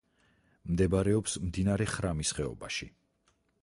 მდებარეობს 0.75 1.37
მდინარე 1.51 1.89
ხრამის 1.95 2.35
ხეობაში. 2.39 2.93